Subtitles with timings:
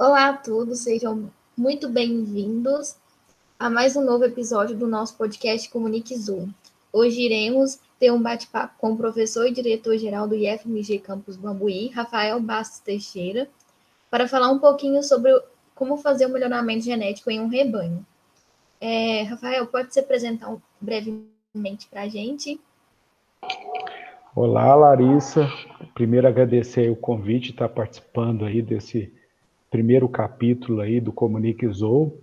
[0.00, 2.96] Olá a todos, sejam muito bem-vindos
[3.58, 6.48] a mais um novo episódio do nosso podcast Comunique Zoom.
[6.90, 12.40] Hoje iremos ter um bate-papo com o professor e diretor-geral do IFMG Campus Bambuí, Rafael
[12.40, 13.46] Bastos Teixeira,
[14.10, 15.38] para falar um pouquinho sobre
[15.74, 18.02] como fazer o melhoramento genético em um rebanho.
[18.80, 22.58] É, Rafael, pode se apresentar brevemente para a gente?
[24.34, 25.46] Olá, Larissa.
[25.92, 29.19] Primeiro agradecer o convite, estar participando aí desse
[29.70, 32.18] primeiro capítulo aí do Comunique Zou.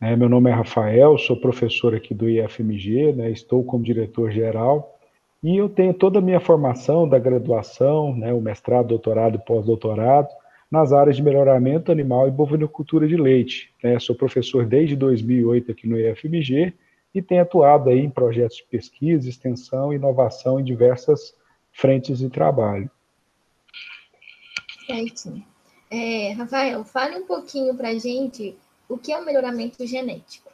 [0.00, 4.98] É, meu nome é Rafael, sou professor aqui do IFMG, né, estou como diretor-geral
[5.42, 10.28] e eu tenho toda a minha formação da graduação, né, o mestrado, doutorado e pós-doutorado,
[10.70, 13.72] nas áreas de melhoramento animal e bovinocultura de leite.
[13.82, 16.72] Né, sou professor desde 2008 aqui no IFMG
[17.14, 21.34] e tenho atuado aí em projetos de pesquisa, extensão e inovação em diversas
[21.72, 22.90] frentes de trabalho.
[24.86, 25.51] Certo.
[25.94, 28.56] É, Rafael, fale um pouquinho para a gente
[28.88, 30.50] o que é o melhoramento genético.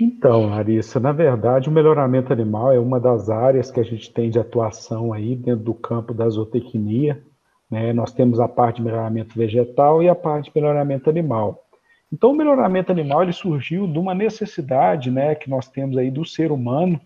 [0.00, 4.30] Então, Larissa, na verdade, o melhoramento animal é uma das áreas que a gente tem
[4.30, 7.22] de atuação aí dentro do campo da zootecnia.
[7.70, 7.92] Né?
[7.92, 11.62] Nós temos a parte de melhoramento vegetal e a parte de melhoramento animal.
[12.10, 16.24] Então, o melhoramento animal ele surgiu de uma necessidade né, que nós temos aí do
[16.24, 16.98] ser humano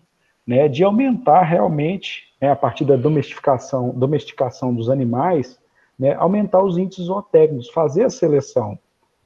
[0.47, 5.60] né, de aumentar realmente, né, a partir da domesticação, domesticação dos animais,
[6.01, 8.75] né, aumentar os índices zootécnicos, fazer a seleção.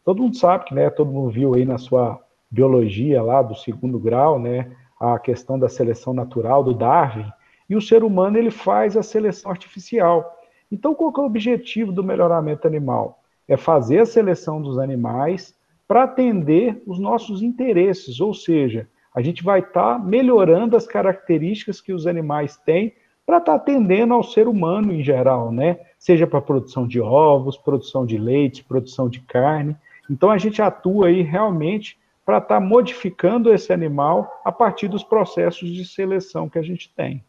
[0.03, 2.19] Todo mundo sabe que, né, todo mundo viu aí na sua
[2.51, 7.31] biologia lá do segundo grau, né, a questão da seleção natural do Darwin,
[7.69, 10.37] e o ser humano ele faz a seleção artificial.
[10.69, 13.23] Então, qual é o objetivo do melhoramento animal?
[13.47, 15.55] É fazer a seleção dos animais
[15.87, 21.79] para atender os nossos interesses, ou seja, a gente vai estar tá melhorando as características
[21.79, 22.93] que os animais têm
[23.25, 25.79] para estar tá atendendo ao ser humano em geral, né?
[26.05, 29.75] Seja para produção de ovos, produção de leite, produção de carne.
[30.07, 35.03] Então a gente atua aí realmente para estar tá modificando esse animal a partir dos
[35.03, 37.25] processos de seleção que a gente tem.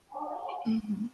[0.67, 1.09] Uhum.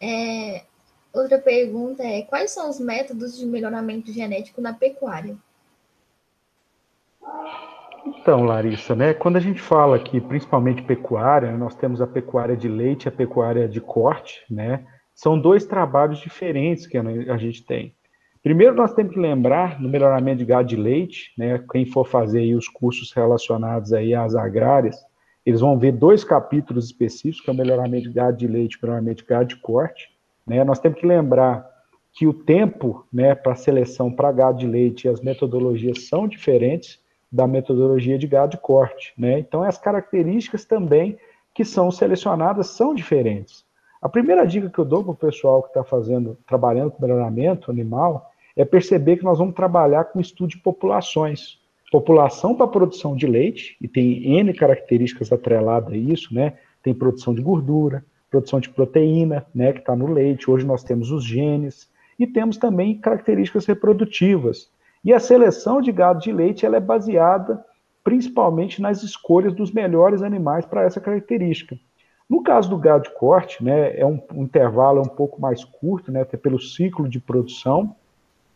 [0.00, 0.64] É,
[1.12, 5.36] outra pergunta é: quais são os métodos de melhoramento genético na pecuária?
[8.06, 12.66] Então, Larissa, né, quando a gente fala aqui, principalmente pecuária, nós temos a pecuária de
[12.66, 17.94] leite e a pecuária de corte, né, são dois trabalhos diferentes que a gente tem.
[18.42, 22.54] Primeiro, nós temos que lembrar no melhoramento de gado de leite, né, quem for fazer
[22.54, 24.96] os cursos relacionados aí às agrárias,
[25.46, 28.82] eles vão ver dois capítulos específicos, que é o melhoramento de gado de leite e
[28.82, 30.10] melhoramento de gado de corte.
[30.46, 31.66] Né, nós temos que lembrar
[32.12, 37.02] que o tempo né, para seleção para gado de leite e as metodologias são diferentes,
[37.34, 39.12] da metodologia de gado de corte.
[39.18, 39.40] Né?
[39.40, 41.18] Então, as características também
[41.52, 43.64] que são selecionadas são diferentes.
[44.04, 47.70] A primeira dica que eu dou para o pessoal que está fazendo, trabalhando com melhoramento
[47.70, 51.58] animal, é perceber que nós vamos trabalhar com estudo de populações.
[51.90, 56.52] População para produção de leite, e tem N características atreladas a isso, né?
[56.82, 60.50] Tem produção de gordura, produção de proteína, né, que está no leite.
[60.50, 64.70] Hoje nós temos os genes, e temos também características reprodutivas.
[65.02, 67.64] E a seleção de gado de leite ela é baseada
[68.04, 71.74] principalmente nas escolhas dos melhores animais para essa característica.
[72.28, 76.10] No caso do gado de corte, né, é um, um intervalo um pouco mais curto,
[76.10, 77.94] né, até pelo ciclo de produção,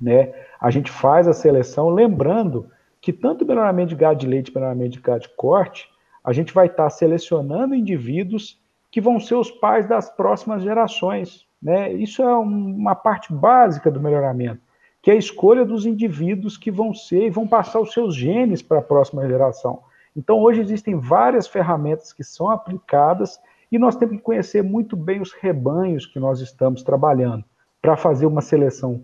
[0.00, 2.70] né, a gente faz a seleção, lembrando
[3.00, 5.88] que tanto o melhoramento de gado de leite melhoramento de gado de corte,
[6.24, 11.46] a gente vai estar selecionando indivíduos que vão ser os pais das próximas gerações.
[11.62, 11.92] Né?
[11.92, 14.60] Isso é uma parte básica do melhoramento
[15.02, 18.62] que é a escolha dos indivíduos que vão ser e vão passar os seus genes
[18.62, 19.82] para a próxima geração.
[20.16, 23.40] Então, hoje existem várias ferramentas que são aplicadas
[23.70, 27.44] e nós temos que conhecer muito bem os rebanhos que nós estamos trabalhando
[27.80, 29.02] para fazer uma seleção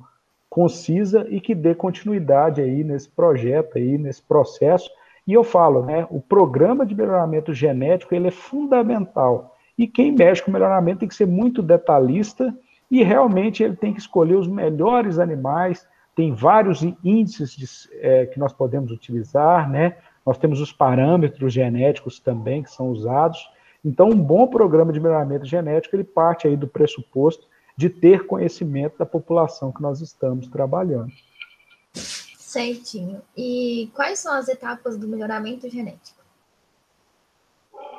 [0.49, 4.91] concisa e que dê continuidade aí nesse projeto aí, nesse processo.
[5.27, 9.57] E eu falo, né, o programa de melhoramento genético, ele é fundamental.
[9.77, 12.55] E quem mexe com melhoramento tem que ser muito detalhista
[12.91, 17.67] e realmente ele tem que escolher os melhores animais tem vários índices de,
[18.01, 19.97] é, que nós podemos utilizar, né?
[20.25, 23.51] Nós temos os parâmetros genéticos também que são usados.
[23.85, 27.47] Então, um bom programa de melhoramento genético, ele parte aí do pressuposto
[27.77, 31.13] de ter conhecimento da população que nós estamos trabalhando.
[31.93, 33.21] Certinho.
[33.37, 36.23] E quais são as etapas do melhoramento genético?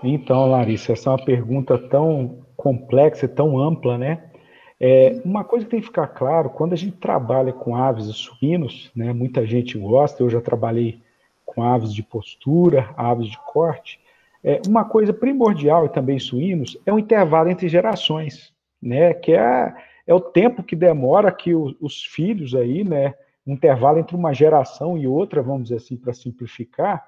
[0.02, 4.32] Então, Larissa, essa é uma pergunta tão complexa e tão ampla, né?
[4.80, 8.14] É, uma coisa que tem que ficar claro, quando a gente trabalha com aves e
[8.14, 11.02] suínos, né, muita gente gosta, eu já trabalhei
[11.46, 14.00] com aves de postura, aves de corte,
[14.46, 19.74] é, uma coisa primordial, e também suínos, é o intervalo entre gerações, né, que é,
[20.06, 23.16] é o tempo que demora que o, os filhos aí, né,
[23.46, 27.04] um intervalo entre uma geração e outra, vamos dizer assim, para simplificar,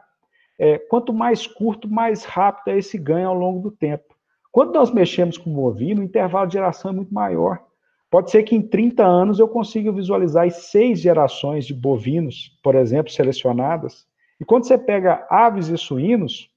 [0.57, 4.15] é, quanto mais curto, mais rápido é esse ganho ao longo do tempo.
[4.51, 7.63] Quando nós mexemos com o bovino, o intervalo de geração é muito maior.
[8.09, 13.11] Pode ser que em 30 anos eu consiga visualizar seis gerações de bovinos, por exemplo,
[13.11, 14.07] selecionadas.
[14.39, 16.49] E quando você pega aves e suínos,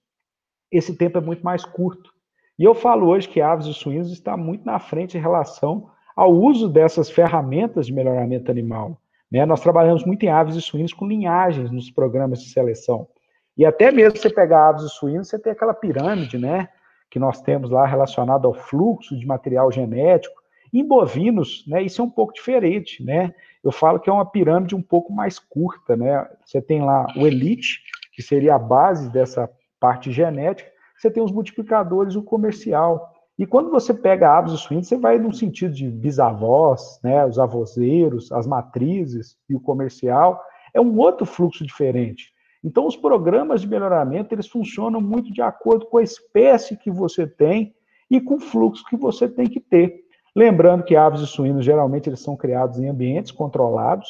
[0.71, 2.13] esse tempo é muito mais curto.
[2.59, 6.33] E eu falo hoje que aves e suínos está muito na frente em relação ao
[6.33, 9.01] uso dessas ferramentas de melhoramento animal.
[9.31, 9.47] Né?
[9.47, 13.09] Nós trabalhamos muito em aves e suínos com linhagens nos programas de seleção.
[13.57, 16.69] E até mesmo você pegar aves e suínos, você tem aquela pirâmide, né?
[17.11, 20.41] Que nós temos lá relacionada ao fluxo de material genético.
[20.73, 23.35] Em bovinos, né, isso é um pouco diferente, né?
[23.63, 26.29] Eu falo que é uma pirâmide um pouco mais curta, né?
[26.45, 27.81] Você tem lá o elite,
[28.13, 29.51] que seria a base dessa
[29.81, 33.11] parte genética, você tem os multiplicadores, o comercial.
[33.39, 37.39] E quando você pega aves e suínos, você vai no sentido de bisavós, né, os
[37.39, 40.41] avozeiros, as matrizes e o comercial,
[40.75, 42.33] é um outro fluxo diferente.
[42.63, 47.27] Então, os programas de melhoramento, eles funcionam muito de acordo com a espécie que você
[47.27, 47.75] tem
[48.11, 50.05] e com o fluxo que você tem que ter.
[50.37, 54.09] Lembrando que aves e suínos, geralmente, eles são criados em ambientes controlados,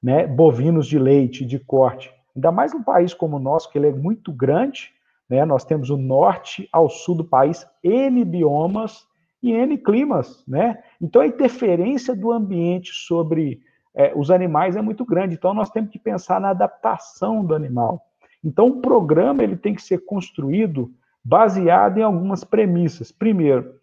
[0.00, 0.26] né?
[0.26, 3.92] bovinos de leite, de corte, ainda mais num país como o nosso, que ele é
[3.92, 4.92] muito grande,
[5.28, 5.44] né?
[5.44, 9.06] nós temos o norte ao sul do país, N biomas
[9.42, 10.44] e N climas.
[10.46, 10.82] Né?
[11.00, 13.60] Então, a interferência do ambiente sobre
[13.94, 15.34] é, os animais é muito grande.
[15.34, 18.02] Então, nós temos que pensar na adaptação do animal.
[18.42, 20.90] Então, o programa ele tem que ser construído
[21.24, 23.10] baseado em algumas premissas.
[23.10, 23.74] Primeiro,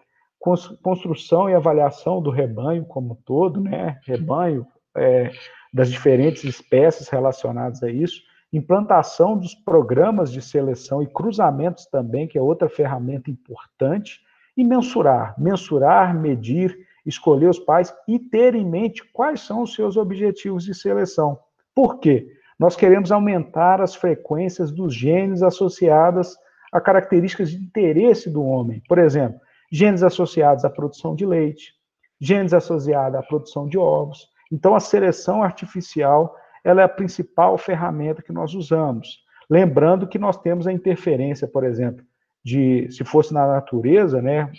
[0.81, 3.99] construção e avaliação do rebanho como um todo, né?
[4.05, 4.65] Rebanho
[4.95, 5.31] é,
[5.73, 8.21] das diferentes espécies relacionadas a isso.
[8.53, 14.21] Implantação dos programas de seleção e cruzamentos também, que é outra ferramenta importante.
[14.55, 19.95] E mensurar, mensurar, medir escolher os pais e ter em mente quais são os seus
[19.95, 21.37] objetivos de seleção.
[21.73, 22.27] Por quê?
[22.57, 26.35] Nós queremos aumentar as frequências dos genes associadas
[26.71, 28.81] a características de interesse do homem.
[28.87, 29.39] Por exemplo,
[29.71, 31.73] genes associados à produção de leite,
[32.19, 34.27] genes associados à produção de ovos.
[34.51, 39.23] Então, a seleção artificial ela é a principal ferramenta que nós usamos.
[39.47, 42.03] Lembrando que nós temos a interferência, por exemplo,
[42.43, 44.51] de, se fosse na natureza, né,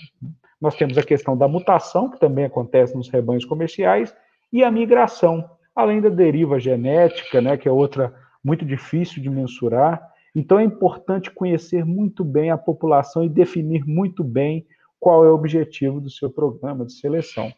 [0.61, 4.15] nós temos a questão da mutação, que também acontece nos rebanhos comerciais,
[4.53, 10.01] e a migração, além da deriva genética, né, que é outra muito difícil de mensurar.
[10.33, 14.65] Então é importante conhecer muito bem a população e definir muito bem
[15.01, 17.53] qual é o objetivo do seu programa de seleção.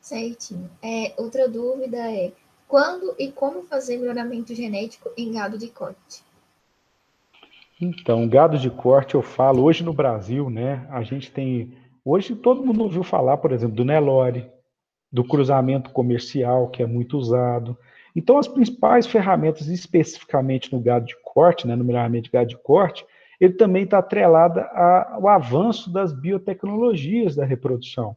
[0.00, 0.70] Certinho.
[0.82, 2.30] É, outra dúvida é
[2.74, 6.24] quando e como fazer melhoramento genético em gado de corte?
[7.80, 11.72] Então, gado de corte, eu falo, hoje no Brasil, né, a gente tem,
[12.04, 14.50] hoje todo mundo ouviu falar, por exemplo, do Nelore,
[15.12, 17.78] do cruzamento comercial, que é muito usado.
[18.16, 22.58] Então, as principais ferramentas, especificamente no gado de corte, né, no melhoramento de gado de
[22.58, 23.06] corte,
[23.40, 28.16] ele também está atrelado ao avanço das biotecnologias da reprodução.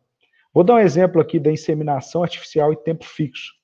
[0.51, 3.56] Vou dar um exemplo aqui da inseminação artificial e tempo fixo.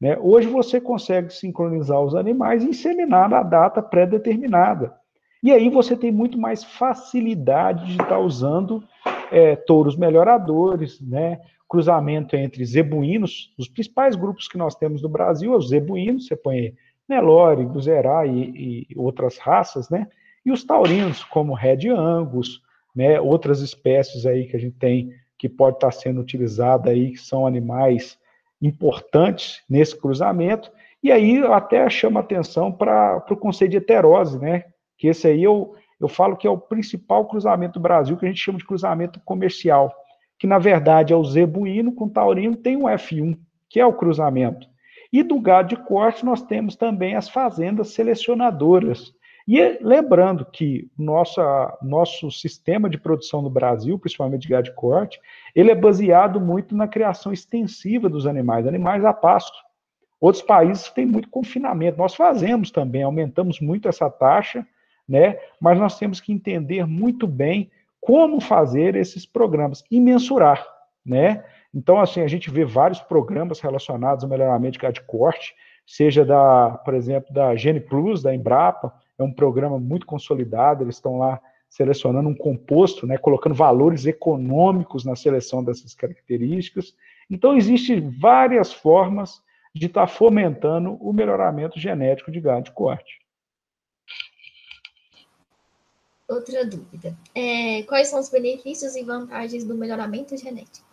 [0.00, 0.16] Né?
[0.20, 4.94] Hoje você consegue sincronizar os animais e inseminar na data pré-determinada.
[5.42, 8.82] E aí você tem muito mais facilidade de estar usando
[9.30, 11.40] é, touros melhoradores, né?
[11.68, 16.36] cruzamento entre zebuínos, os principais grupos que nós temos no Brasil é os zebuínos, você
[16.36, 16.74] põe
[17.08, 20.06] Nelore, Guzerá e, e, outras raças, né?
[20.44, 22.62] E os taurinos, como Red Angus,
[22.94, 23.20] né?
[23.20, 27.46] Outras espécies aí que a gente tem que pode estar sendo utilizada aí, que são
[27.46, 28.18] animais
[28.60, 30.70] importantes nesse cruzamento.
[31.02, 34.64] E aí eu até chamo atenção para o conceito de heterose, né?
[34.98, 38.28] que esse aí eu, eu falo que é o principal cruzamento do Brasil, que a
[38.28, 39.94] gente chama de cruzamento comercial,
[40.38, 44.66] que na verdade é o zebuíno com taurino, tem um F1, que é o cruzamento.
[45.12, 49.12] E do gado de corte nós temos também as fazendas selecionadoras.
[49.46, 55.20] E lembrando que nossa, nosso sistema de produção no Brasil, principalmente de gado de corte,
[55.54, 59.56] ele é baseado muito na criação extensiva dos animais, animais a pasto.
[60.20, 61.96] Outros países têm muito confinamento.
[61.96, 64.66] Nós fazemos também, aumentamos muito essa taxa,
[65.08, 65.38] né?
[65.60, 70.66] Mas nós temos que entender muito bem como fazer esses programas e mensurar,
[71.04, 71.44] né?
[71.72, 75.54] Então, assim, a gente vê vários programas relacionados ao melhoramento de corte,
[75.86, 80.96] seja da, por exemplo, da Gene Plus, da Embrapa, é um programa muito consolidado, eles
[80.96, 86.94] estão lá selecionando um composto, né, colocando valores econômicos na seleção dessas características.
[87.30, 89.42] Então, existem várias formas
[89.74, 93.20] de estar fomentando o melhoramento genético de gado de corte.
[96.28, 97.16] Outra dúvida.
[97.34, 100.86] É, quais são os benefícios e vantagens do melhoramento genético?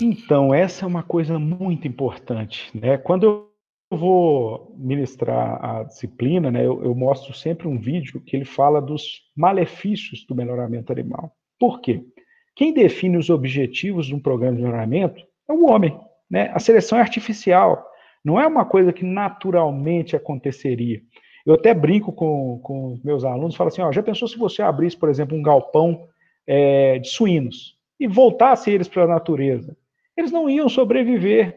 [0.00, 2.70] Então, essa é uma coisa muito importante.
[2.78, 2.96] Né?
[2.96, 3.47] Quando
[3.90, 8.82] eu vou ministrar a disciplina, né, eu, eu, mostro sempre um vídeo que ele fala
[8.82, 11.32] dos malefícios do melhoramento animal.
[11.58, 12.04] Por quê?
[12.54, 15.98] Quem define os objetivos de um programa de melhoramento é o homem.
[16.30, 16.50] Né?
[16.52, 17.86] A seleção é artificial,
[18.22, 21.00] não é uma coisa que naturalmente aconteceria.
[21.46, 24.96] Eu até brinco com, com meus alunos, falo assim, ó, já pensou se você abrisse,
[24.96, 26.06] por exemplo, um galpão
[26.46, 29.74] é, de suínos e voltasse eles para a natureza?
[30.14, 31.56] Eles não iam sobreviver.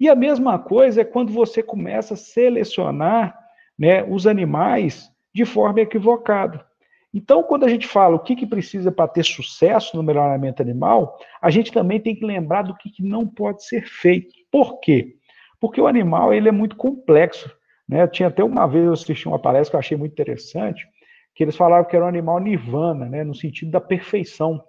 [0.00, 3.36] E a mesma coisa é quando você começa a selecionar
[3.78, 6.64] né, os animais de forma equivocada.
[7.12, 11.18] Então, quando a gente fala o que, que precisa para ter sucesso no melhoramento animal,
[11.40, 14.34] a gente também tem que lembrar do que, que não pode ser feito.
[14.50, 15.16] Por quê?
[15.60, 17.50] Porque o animal ele é muito complexo.
[17.88, 18.06] Né?
[18.06, 20.86] Tinha até uma vez eu assisti uma palestra que eu achei muito interessante,
[21.34, 23.24] que eles falavam que era um animal nirvana, né?
[23.24, 24.62] no sentido da perfeição.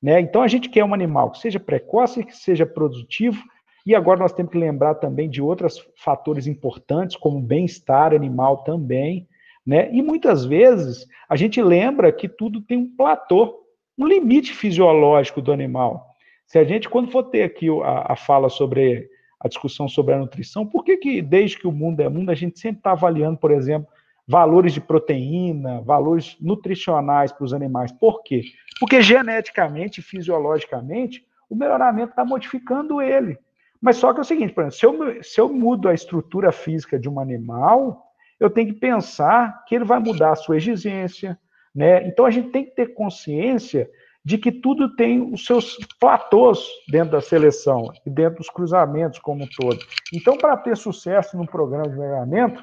[0.00, 0.20] Né?
[0.20, 3.42] Então a gente quer um animal que seja precoce, que seja produtivo,
[3.88, 9.26] e agora nós temos que lembrar também de outros fatores importantes, como bem-estar animal também,
[9.66, 9.88] né?
[9.90, 13.64] E muitas vezes a gente lembra que tudo tem um platô,
[13.96, 16.06] um limite fisiológico do animal.
[16.44, 19.08] Se a gente, quando for ter aqui a, a fala sobre
[19.40, 22.34] a discussão sobre a nutrição, por que, que desde que o mundo é mundo, a
[22.34, 23.88] gente sempre está avaliando, por exemplo,
[24.26, 27.90] valores de proteína, valores nutricionais para os animais?
[27.90, 28.42] Por quê?
[28.78, 33.38] Porque geneticamente, fisiologicamente, o melhoramento está modificando ele.
[33.80, 36.50] Mas só que é o seguinte, por exemplo, se eu, se eu mudo a estrutura
[36.50, 38.04] física de um animal,
[38.40, 41.38] eu tenho que pensar que ele vai mudar a sua exigência,
[41.74, 42.06] né?
[42.06, 43.88] Então a gente tem que ter consciência
[44.24, 49.44] de que tudo tem os seus platôs dentro da seleção e dentro dos cruzamentos como
[49.44, 49.78] um todo.
[50.12, 52.62] Então, para ter sucesso no programa de melhoramento,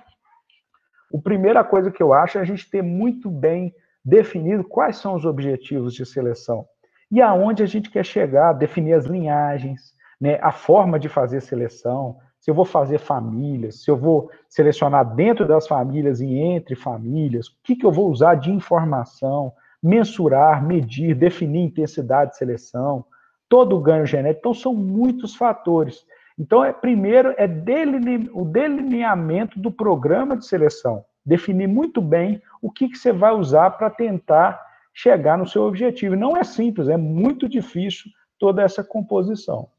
[1.13, 5.15] a primeira coisa que eu acho é a gente ter muito bem definido quais são
[5.15, 6.67] os objetivos de seleção
[7.11, 9.95] e aonde a gente quer chegar, definir as linhagens,
[10.25, 15.15] né, a forma de fazer seleção, se eu vou fazer famílias, se eu vou selecionar
[15.15, 19.53] dentro das famílias e entre famílias, o que, que eu vou usar de informação,
[19.83, 23.05] mensurar, medir, definir intensidade de seleção,
[23.47, 24.39] todo o ganho genético.
[24.39, 26.03] Então, são muitos fatores.
[26.39, 31.05] Então, é, primeiro é deline, o delineamento do programa de seleção.
[31.23, 34.59] Definir muito bem o que, que você vai usar para tentar
[34.91, 36.15] chegar no seu objetivo.
[36.15, 39.69] não é simples, é muito difícil toda essa composição.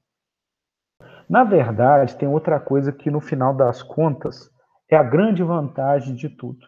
[1.29, 4.51] Na verdade, tem outra coisa que, no final das contas,
[4.89, 6.67] é a grande vantagem de tudo.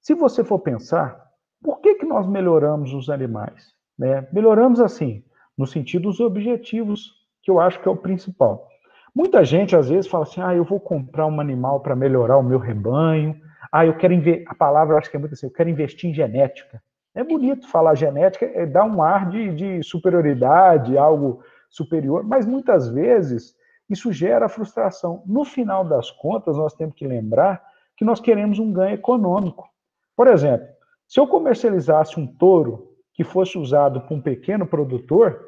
[0.00, 1.20] Se você for pensar,
[1.62, 3.72] por que, que nós melhoramos os animais?
[3.98, 4.26] Né?
[4.32, 5.22] Melhoramos assim,
[5.56, 8.66] no sentido dos objetivos, que eu acho que é o principal.
[9.14, 12.42] Muita gente às vezes fala assim: ah, eu vou comprar um animal para melhorar o
[12.42, 13.38] meu rebanho.
[13.70, 14.14] Ah, eu quero.
[14.46, 16.82] A palavra eu acho que é muito assim: eu quero investir em genética.
[17.14, 22.88] É bonito falar genética, é dar um ar de, de superioridade, algo superior, mas muitas
[22.88, 23.54] vezes
[23.88, 25.22] isso gera frustração.
[25.26, 27.62] No final das contas, nós temos que lembrar
[27.96, 29.68] que nós queremos um ganho econômico.
[30.16, 30.66] Por exemplo,
[31.06, 35.40] se eu comercializasse um touro que fosse usado por um pequeno produtor,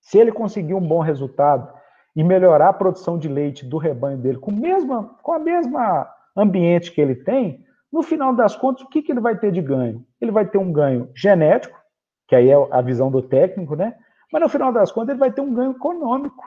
[0.00, 1.72] se ele conseguir um bom resultado
[2.14, 6.92] e melhorar a produção de leite do rebanho dele com, mesma, com a mesma ambiente
[6.92, 10.04] que ele tem, no final das contas, o que, que ele vai ter de ganho?
[10.20, 11.78] Ele vai ter um ganho genético,
[12.26, 13.94] que aí é a visão do técnico, né?
[14.32, 16.42] Mas no final das contas, ele vai ter um ganho econômico.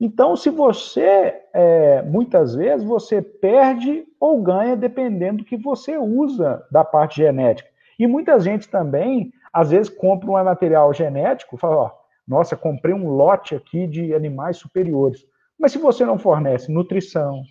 [0.00, 6.64] Então, se você, é, muitas vezes, você perde ou ganha dependendo do que você usa
[6.70, 7.68] da parte genética.
[7.98, 11.90] E muita gente também, às vezes, compra um material genético, fala, ó,
[12.26, 15.24] nossa, comprei um lote aqui de animais superiores.
[15.58, 17.42] Mas se você não fornece nutrição,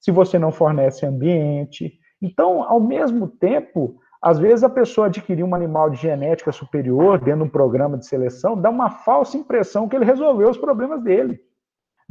[0.00, 5.54] se você não fornece ambiente, então, ao mesmo tempo, às vezes a pessoa adquirir um
[5.54, 9.94] animal de genética superior dentro de um programa de seleção, dá uma falsa impressão que
[9.94, 11.40] ele resolveu os problemas dele.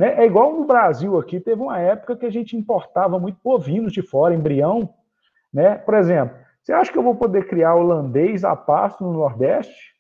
[0.02, 0.16] Né?
[0.18, 4.02] É igual no Brasil aqui, teve uma época que a gente importava muito bovinos de
[4.02, 4.96] fora, embrião.
[5.54, 5.76] Né?
[5.76, 9.94] Por exemplo, você acha que eu vou poder criar holandês a pasto no Nordeste?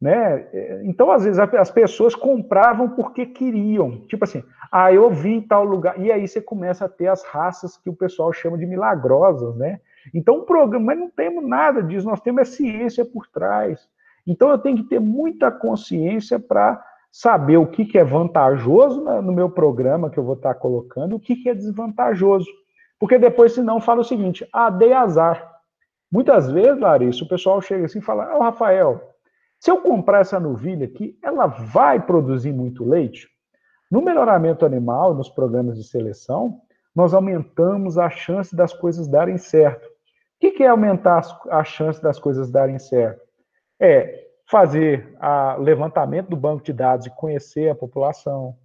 [0.00, 0.48] Né?
[0.84, 3.98] Então, às vezes, as pessoas compravam porque queriam.
[4.06, 4.42] Tipo assim,
[4.72, 6.00] ah, eu vi em tal lugar.
[6.00, 9.78] E aí você começa a ter as raças que o pessoal chama de milagrosas, né?
[10.14, 13.90] Então, o programa, mas não temos nada disso, nós temos a ciência por trás.
[14.26, 19.32] Então, eu tenho que ter muita consciência para saber o que, que é vantajoso no
[19.32, 22.48] meu programa que eu vou estar colocando, o que, que é desvantajoso.
[22.98, 25.56] Porque depois, senão, fala o seguinte: ah, dei azar.
[26.10, 29.14] Muitas vezes, Larissa, o pessoal chega assim e fala: oh, Rafael,
[29.58, 33.28] se eu comprar essa novilha aqui, ela vai produzir muito leite?
[33.90, 36.60] No melhoramento animal, nos programas de seleção,
[36.94, 39.86] nós aumentamos a chance das coisas darem certo.
[39.86, 43.26] O que é aumentar a chance das coisas darem certo?
[43.80, 45.16] É fazer
[45.58, 48.56] o levantamento do banco de dados e conhecer a população,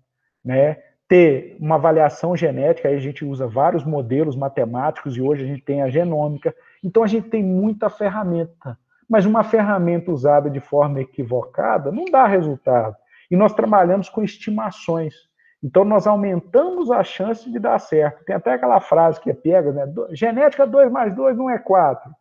[0.44, 0.78] né?
[1.08, 5.62] ter uma avaliação genética, aí a gente usa vários modelos matemáticos e hoje a gente
[5.62, 6.56] tem a genômica.
[6.84, 8.78] Então a gente tem muita ferramenta,
[9.10, 12.96] mas uma ferramenta usada de forma equivocada não dá resultado.
[13.30, 15.13] E nós trabalhamos com estimações.
[15.62, 18.24] Então nós aumentamos a chance de dar certo.
[18.25, 19.86] Tem até aquela frase que é pega, né?
[20.12, 22.12] Genética 2 mais 2 não é 4.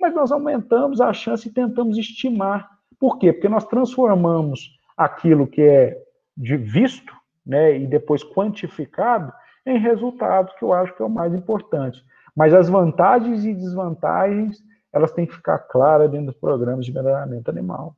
[0.00, 2.77] Mas nós aumentamos a chance e tentamos estimar.
[2.98, 3.32] Por quê?
[3.32, 6.02] Porque nós transformamos aquilo que é
[6.36, 7.14] de visto
[7.46, 9.32] né, e depois quantificado
[9.64, 12.04] em resultados, que eu acho que é o mais importante.
[12.34, 14.60] Mas as vantagens e desvantagens,
[14.92, 17.96] elas têm que ficar claras dentro dos programas de melhoramento animal.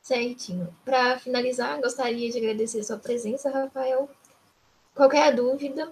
[0.00, 0.74] Certinho.
[0.84, 4.08] Para finalizar, gostaria de agradecer sua presença, Rafael.
[4.94, 5.90] Qualquer dúvida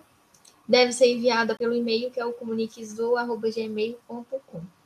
[0.66, 4.77] deve ser enviada pelo e-mail que é o comuniquezou.gmail.com.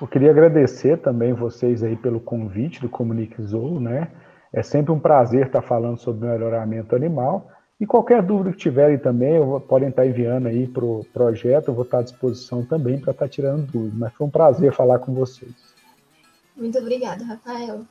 [0.00, 4.08] Eu queria agradecer também vocês aí pelo convite do Comuniquezou, né?
[4.52, 7.50] É sempre um prazer estar falando sobre melhoramento animal.
[7.80, 9.38] E qualquer dúvida que tiverem também,
[9.68, 13.28] podem estar enviando aí para o projeto, eu vou estar à disposição também para estar
[13.28, 13.98] tirando dúvidas.
[13.98, 15.74] Mas foi um prazer falar com vocês.
[16.54, 17.86] Muito obrigada, Rafael.